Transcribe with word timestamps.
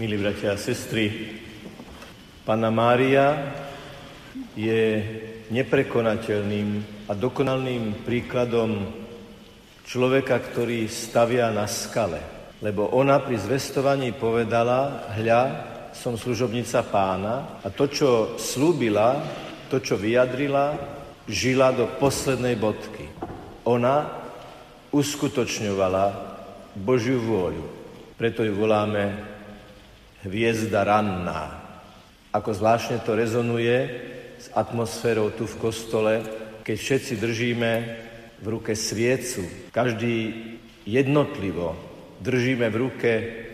Milí 0.00 0.16
bratia 0.16 0.56
a 0.56 0.56
sestry, 0.56 1.36
Pana 2.48 2.72
Mária 2.72 3.52
je 4.56 5.04
neprekonateľným 5.52 6.68
a 7.04 7.12
dokonalným 7.12 8.00
príkladom 8.00 8.88
človeka, 9.84 10.40
ktorý 10.40 10.88
stavia 10.88 11.52
na 11.52 11.68
skale. 11.68 12.24
Lebo 12.64 12.88
ona 12.96 13.20
pri 13.20 13.36
zvestovaní 13.36 14.16
povedala, 14.16 15.12
hľa, 15.12 15.42
som 15.92 16.16
služobnica 16.16 16.88
pána 16.88 17.60
a 17.60 17.68
to, 17.68 17.84
čo 17.84 18.40
slúbila, 18.40 19.20
to, 19.68 19.76
čo 19.76 20.00
vyjadrila, 20.00 20.72
žila 21.28 21.68
do 21.68 21.84
poslednej 22.00 22.56
bodky. 22.56 23.12
Ona 23.68 24.08
uskutočňovala 24.88 26.04
Božiu 26.80 27.20
vôľu. 27.20 27.66
Preto 28.16 28.40
ju 28.40 28.56
voláme 28.56 29.31
hviezda 30.22 30.86
ranná. 30.86 31.62
Ako 32.32 32.54
zvláštne 32.54 33.02
to 33.02 33.12
rezonuje 33.18 33.76
s 34.38 34.46
atmosférou 34.56 35.34
tu 35.34 35.44
v 35.44 35.60
kostole, 35.60 36.12
keď 36.62 36.76
všetci 36.78 37.14
držíme 37.18 37.72
v 38.42 38.46
ruke 38.46 38.72
sviecu. 38.74 39.70
Každý 39.70 40.14
jednotlivo 40.88 41.76
držíme 42.22 42.66
v 42.70 42.80
ruke 42.80 43.12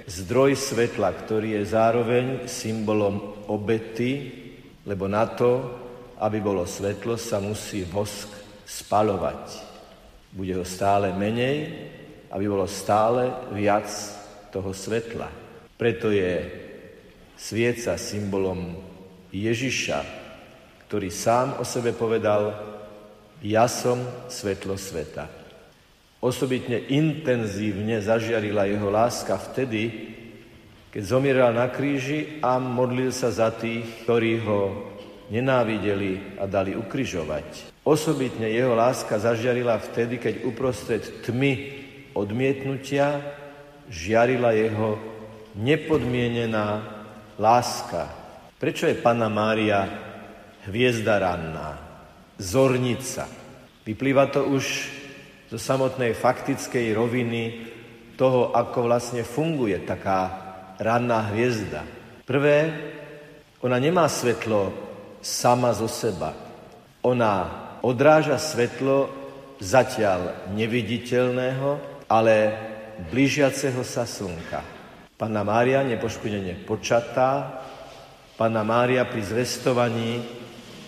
zdroj 0.09 0.57
svetla, 0.57 1.13
ktorý 1.13 1.61
je 1.61 1.63
zároveň 1.69 2.25
symbolom 2.49 3.45
obety, 3.49 4.33
lebo 4.89 5.09
na 5.09 5.29
to, 5.29 5.61
aby 6.21 6.41
bolo 6.41 6.65
svetlo, 6.65 7.21
sa 7.21 7.41
musí 7.41 7.85
vosk 7.85 8.29
spalovať. 8.65 9.69
Bude 10.33 10.57
ho 10.57 10.65
stále 10.65 11.13
menej, 11.13 11.57
aby 12.29 12.45
bolo 12.49 12.69
stále 12.69 13.33
viac 13.57 13.89
toho 14.53 14.73
svetla. 14.73 15.48
Preto 15.79 16.11
je 16.11 16.43
svieca 17.39 17.95
symbolom 17.95 18.75
Ježiša, 19.31 20.03
ktorý 20.91 21.07
sám 21.07 21.63
o 21.63 21.65
sebe 21.65 21.95
povedal, 21.95 22.51
ja 23.47 23.71
som 23.71 24.03
svetlo 24.27 24.75
sveta. 24.75 25.31
Osobitne 26.19 26.83
intenzívne 26.91 28.03
zažiarila 28.03 28.67
jeho 28.67 28.91
láska 28.91 29.39
vtedy, 29.39 30.11
keď 30.91 31.03
zomieral 31.07 31.55
na 31.55 31.71
kríži 31.71 32.43
a 32.43 32.59
modlil 32.59 33.15
sa 33.15 33.31
za 33.31 33.55
tých, 33.55 34.03
ktorí 34.03 34.43
ho 34.43 34.91
nenávideli 35.31 36.43
a 36.43 36.51
dali 36.51 36.75
ukrižovať. 36.75 37.79
Osobitne 37.87 38.51
jeho 38.51 38.75
láska 38.75 39.15
zažiarila 39.23 39.79
vtedy, 39.79 40.19
keď 40.19 40.43
uprostred 40.43 41.23
tmy 41.23 41.71
odmietnutia 42.19 43.23
žiarila 43.87 44.59
jeho 44.59 45.18
nepodmienená 45.57 46.83
láska. 47.39 48.11
Prečo 48.59 48.91
je 48.91 48.99
Panna 48.99 49.31
Mária 49.31 49.87
hviezda 50.67 51.17
ranná, 51.23 51.79
zornica? 52.37 53.25
Vyplýva 53.87 54.29
to 54.29 54.45
už 54.51 54.65
zo 55.49 55.57
samotnej 55.57 56.13
faktickej 56.13 56.93
roviny 56.93 57.43
toho, 58.19 58.53
ako 58.53 58.85
vlastne 58.85 59.25
funguje 59.25 59.81
taká 59.87 60.21
ranná 60.77 61.33
hviezda. 61.33 61.87
Prvé, 62.29 62.59
ona 63.65 63.81
nemá 63.81 64.05
svetlo 64.11 64.75
sama 65.25 65.73
zo 65.73 65.89
seba. 65.89 66.37
Ona 67.03 67.33
odráža 67.81 68.37
svetlo 68.37 69.09
zatiaľ 69.59 70.51
neviditeľného, 70.55 71.69
ale 72.07 72.37
blížiaceho 73.11 73.83
sa 73.87 74.07
slnka. 74.07 74.78
Panna 75.19 75.43
Mária 75.43 75.83
nepoškodene 75.83 76.63
počatá, 76.63 77.59
Panna 78.39 78.63
Mária 78.63 79.03
pri 79.03 79.19
zvestovaní 79.27 80.23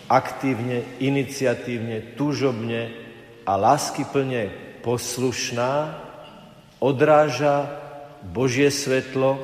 aktívne, 0.06 0.86
iniciatívne, 1.02 2.14
túžobne 2.14 2.94
a 3.42 3.58
láskyplne 3.58 4.54
poslušná, 4.86 5.98
odráža 6.78 7.74
Božie 8.22 8.70
svetlo, 8.70 9.42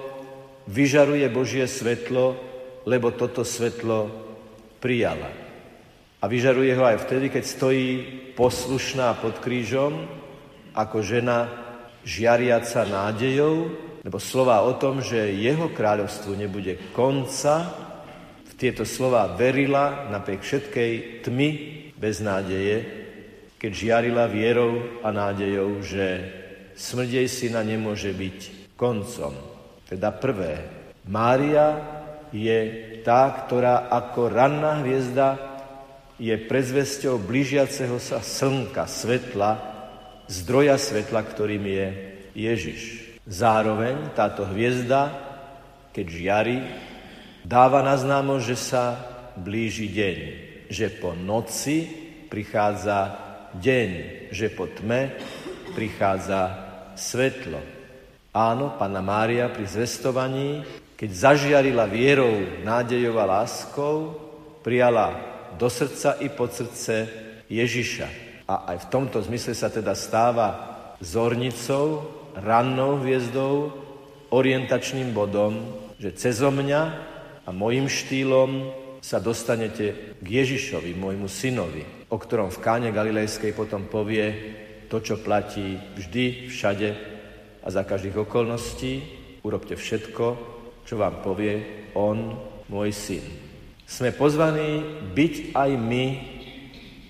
vyžaruje 0.70 1.26
Božie 1.34 1.66
svetlo, 1.66 2.38
lebo 2.86 3.10
toto 3.10 3.42
svetlo 3.42 4.06
prijala. 4.78 5.34
A 6.22 6.30
vyžaruje 6.30 6.78
ho 6.78 6.86
aj 6.86 7.10
vtedy, 7.10 7.26
keď 7.34 7.42
stojí 7.42 7.90
poslušná 8.38 9.18
pod 9.18 9.42
krížom, 9.42 10.06
ako 10.78 11.02
žena 11.02 11.50
žiariaca 12.06 12.86
nádejou, 12.86 13.82
lebo 14.06 14.22
slova 14.22 14.62
o 14.62 14.78
tom, 14.78 15.02
že 15.02 15.34
jeho 15.34 15.74
kráľovstvu 15.74 16.38
nebude 16.38 16.94
konca, 16.94 17.74
v 18.46 18.52
tieto 18.54 18.86
slova 18.86 19.34
verila 19.34 20.06
napriek 20.14 20.46
všetkej 20.46 20.92
tmy 21.26 21.48
bez 21.98 22.22
nádeje, 22.22 22.86
keď 23.58 23.72
žiarila 23.74 24.30
vierou 24.30 25.02
a 25.02 25.10
nádejou, 25.10 25.82
že 25.82 26.06
smrť 26.78 27.08
jej 27.18 27.28
syna 27.28 27.66
nemôže 27.66 28.14
byť 28.14 28.38
koncom. 28.78 29.34
Teda 29.90 30.14
prvé, 30.14 30.62
Mária 31.10 31.74
je 32.30 32.58
tá, 33.02 33.26
ktorá 33.42 33.90
ako 33.90 34.30
ranná 34.30 34.86
hviezda 34.86 35.34
je 36.22 36.32
prezvesťou 36.46 37.18
blížiaceho 37.18 37.98
sa 37.98 38.22
slnka, 38.22 38.86
svetla, 38.86 39.50
zdroja 40.30 40.78
svetla, 40.78 41.20
ktorým 41.26 41.64
je 41.66 41.86
Ježiš. 42.38 43.15
Zároveň 43.26 44.14
táto 44.14 44.46
hviezda, 44.46 45.10
keď 45.90 46.06
žiari, 46.06 46.58
dáva 47.42 47.82
na 47.82 47.98
známo, 47.98 48.38
že 48.38 48.54
sa 48.54 49.02
blíži 49.34 49.90
deň, 49.90 50.18
že 50.70 50.86
po 51.02 51.10
noci 51.10 51.90
prichádza 52.30 53.18
deň, 53.58 53.90
že 54.30 54.46
po 54.54 54.70
tme 54.70 55.10
prichádza 55.74 56.54
svetlo. 56.94 57.58
Áno, 58.30 58.78
Panna 58.78 59.02
Mária 59.02 59.50
pri 59.50 59.66
zvestovaní, 59.66 60.62
keď 60.94 61.10
zažiarila 61.10 61.90
vierou, 61.90 62.62
nádejou 62.62 63.18
a 63.18 63.42
láskou, 63.42 64.14
prijala 64.62 65.18
do 65.58 65.66
srdca 65.66 66.22
i 66.22 66.30
pod 66.30 66.54
srdce 66.54 67.10
Ježiša. 67.50 68.08
A 68.46 68.70
aj 68.70 68.86
v 68.86 68.90
tomto 68.94 69.18
zmysle 69.18 69.58
sa 69.58 69.66
teda 69.66 69.98
stáva 69.98 70.46
zornicou, 71.02 72.15
rannou 72.36 73.00
hviezdou, 73.00 73.72
orientačným 74.30 75.16
bodom, 75.16 75.64
že 75.96 76.12
cezo 76.12 76.52
mňa 76.52 76.82
a 77.46 77.48
mojim 77.54 77.88
štýlom 77.88 78.74
sa 79.00 79.22
dostanete 79.22 80.18
k 80.18 80.26
Ježišovi, 80.26 80.98
môjmu 80.98 81.30
synovi, 81.30 81.86
o 82.10 82.16
ktorom 82.18 82.50
v 82.50 82.62
káne 82.62 82.88
Galilejskej 82.90 83.54
potom 83.54 83.86
povie 83.86 84.26
to, 84.90 84.98
čo 84.98 85.22
platí 85.22 85.78
vždy, 85.94 86.50
všade 86.50 86.88
a 87.62 87.68
za 87.70 87.82
každých 87.86 88.26
okolností. 88.26 88.92
Urobte 89.46 89.78
všetko, 89.78 90.24
čo 90.82 90.94
vám 90.98 91.22
povie 91.22 91.86
on, 91.94 92.34
môj 92.66 92.90
syn. 92.90 93.24
Sme 93.86 94.10
pozvaní 94.10 94.82
byť 95.14 95.54
aj 95.54 95.70
my 95.78 96.04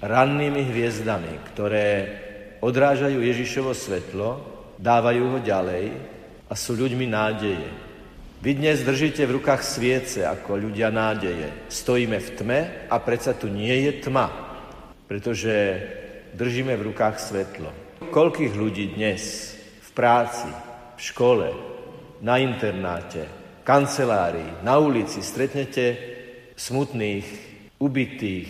rannými 0.05 0.63
hviezdami, 0.69 1.33
ktoré 1.53 1.89
odrážajú 2.61 3.17
Ježišovo 3.25 3.73
svetlo, 3.73 4.56
dávajú 4.79 5.37
ho 5.37 5.39
ďalej 5.41 5.93
a 6.47 6.55
sú 6.55 6.77
ľuďmi 6.77 7.07
nádeje. 7.09 7.69
Vy 8.45 8.51
dnes 8.61 8.85
držíte 8.85 9.25
v 9.27 9.41
rukách 9.41 9.65
sviece 9.65 10.23
ako 10.23 10.61
ľudia 10.61 10.93
nádeje. 10.93 11.67
Stojíme 11.73 12.21
v 12.21 12.29
tme 12.37 12.61
a 12.87 12.97
predsa 13.01 13.33
tu 13.33 13.49
nie 13.49 13.89
je 13.89 13.93
tma, 14.05 14.29
pretože 15.09 15.55
držíme 16.37 16.77
v 16.77 16.87
rukách 16.93 17.17
svetlo. 17.17 17.71
Koľkých 18.13 18.53
ľudí 18.53 18.93
dnes 18.93 19.57
v 19.81 19.91
práci, 19.97 20.47
v 20.95 21.01
škole, 21.01 21.49
na 22.21 22.37
internáte, 22.39 23.25
kancelárii, 23.65 24.61
na 24.63 24.77
ulici 24.79 25.25
stretnete 25.25 25.97
smutných, 26.57 27.27
ubitých, 27.81 28.49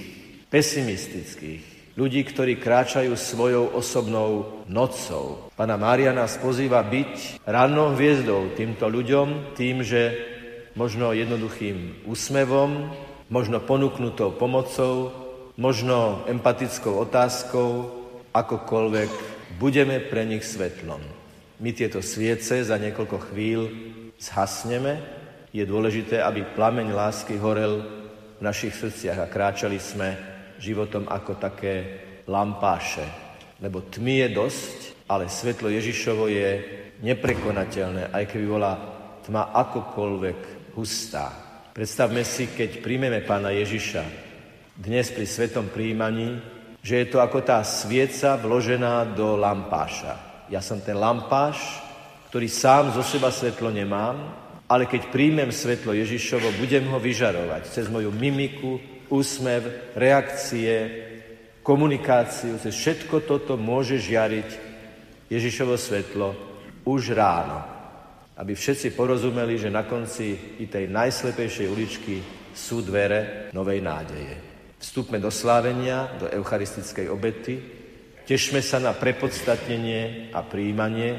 pesimistických, 0.50 1.75
ľudí, 1.96 2.22
ktorí 2.28 2.60
kráčajú 2.60 3.16
svojou 3.16 3.72
osobnou 3.72 4.62
nocou. 4.68 5.48
Pana 5.56 5.80
Mária 5.80 6.12
nás 6.12 6.36
pozýva 6.36 6.84
byť 6.84 7.40
rannou 7.48 7.96
hviezdou 7.96 8.52
týmto 8.52 8.84
ľuďom 8.86 9.56
tým, 9.56 9.80
že 9.80 10.12
možno 10.76 11.16
jednoduchým 11.16 12.04
úsmevom, 12.04 12.92
možno 13.32 13.64
ponúknutou 13.64 14.36
pomocou, 14.36 15.10
možno 15.56 16.28
empatickou 16.28 17.00
otázkou, 17.00 17.88
akokoľvek 18.36 19.10
budeme 19.56 19.96
pre 20.04 20.28
nich 20.28 20.44
svetlom. 20.44 21.00
My 21.56 21.72
tieto 21.72 22.04
sviece 22.04 22.60
za 22.60 22.76
niekoľko 22.76 23.32
chvíľ 23.32 23.60
zhasneme. 24.20 25.00
Je 25.56 25.64
dôležité, 25.64 26.20
aby 26.20 26.44
plameň 26.52 26.92
lásky 26.92 27.40
horel 27.40 27.80
v 28.36 28.40
našich 28.44 28.76
srdciach 28.76 29.24
a 29.24 29.32
kráčali 29.32 29.80
sme 29.80 30.35
životom 30.58 31.08
ako 31.08 31.38
také 31.40 31.74
lampáše. 32.26 33.04
Lebo 33.62 33.86
tmy 33.88 34.26
je 34.26 34.28
dosť, 34.36 34.78
ale 35.08 35.32
svetlo 35.32 35.72
Ježišovo 35.72 36.28
je 36.28 36.48
neprekonateľné, 37.00 38.12
aj 38.12 38.24
keby 38.28 38.46
bola 38.48 38.72
tma 39.24 39.52
akokoľvek 39.52 40.72
hustá. 40.76 41.32
Predstavme 41.72 42.24
si, 42.24 42.48
keď 42.52 42.80
príjmeme 42.80 43.20
pána 43.24 43.52
Ježiša 43.52 44.04
dnes 44.76 45.08
pri 45.12 45.24
svetom 45.24 45.72
príjmaní, 45.72 46.40
že 46.80 47.04
je 47.04 47.06
to 47.08 47.18
ako 47.20 47.42
tá 47.42 47.60
svieca 47.64 48.36
vložená 48.38 49.16
do 49.16 49.34
lampáša. 49.36 50.46
Ja 50.52 50.62
som 50.62 50.78
ten 50.78 50.94
lampáš, 50.94 51.58
ktorý 52.30 52.46
sám 52.46 52.94
zo 52.94 53.02
seba 53.02 53.32
svetlo 53.32 53.72
nemám, 53.72 54.14
ale 54.66 54.86
keď 54.86 55.10
príjmem 55.10 55.50
svetlo 55.50 55.94
Ježišovo, 55.94 56.58
budem 56.58 56.86
ho 56.90 56.98
vyžarovať 56.98 57.70
cez 57.70 57.86
moju 57.86 58.10
mimiku, 58.10 58.78
úsmev, 59.10 59.94
reakcie, 59.98 61.06
komunikáciu, 61.66 62.62
cez 62.62 62.74
všetko 62.74 63.26
toto 63.26 63.58
môže 63.58 63.98
žiariť 63.98 64.48
Ježišovo 65.26 65.74
svetlo 65.74 66.28
už 66.86 67.18
ráno. 67.18 67.58
Aby 68.38 68.54
všetci 68.54 68.94
porozumeli, 68.94 69.58
že 69.58 69.72
na 69.72 69.82
konci 69.82 70.60
i 70.62 70.70
tej 70.70 70.86
najslepejšej 70.92 71.66
uličky 71.66 72.16
sú 72.54 72.84
dvere 72.86 73.50
novej 73.50 73.82
nádeje. 73.82 74.34
Vstúpme 74.78 75.18
do 75.18 75.32
slávenia, 75.32 76.14
do 76.20 76.28
eucharistickej 76.30 77.08
obety, 77.10 77.58
tešme 78.28 78.60
sa 78.60 78.76
na 78.78 78.92
prepodstatnenie 78.92 80.30
a 80.36 80.44
príjmanie, 80.44 81.18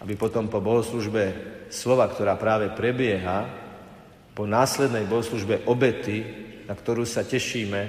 aby 0.00 0.14
potom 0.14 0.46
po 0.46 0.60
bohoslužbe 0.60 1.34
slova, 1.72 2.06
ktorá 2.06 2.36
práve 2.36 2.70
prebieha, 2.72 3.48
po 4.36 4.44
následnej 4.46 5.08
bohoslužbe 5.08 5.66
obety, 5.66 6.22
na 6.70 6.78
ktorú 6.78 7.02
sa 7.02 7.26
tešíme, 7.26 7.82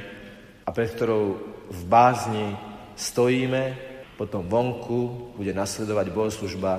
a 0.66 0.70
pred 0.74 0.90
ktorou 0.90 1.38
v 1.70 1.82
bázni 1.86 2.58
stojíme, 2.98 3.78
potom 4.18 4.50
vonku 4.50 5.34
bude 5.38 5.54
nasledovať 5.54 6.10
bohoslužba 6.10 6.74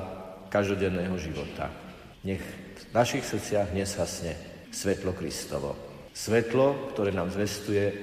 každodenného 0.50 1.14
života. 1.22 1.70
Nech 2.26 2.42
v 2.42 2.84
našich 2.90 3.22
srdciach 3.22 3.70
neshasne 3.70 4.34
svetlo 4.74 5.14
Kristovo. 5.14 5.78
Svetlo, 6.10 6.90
ktoré 6.90 7.14
nám 7.14 7.30
zvestuje 7.30 7.94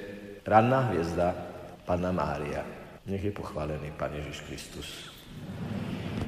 ranná 0.48 0.88
hviezda 0.88 1.36
Panna 1.84 2.12
Mária. 2.12 2.64
Nech 3.04 3.20
je 3.20 3.32
pochválený 3.36 3.92
Pán 3.96 4.16
Ježiš 4.16 4.44
Kristus. 4.48 4.88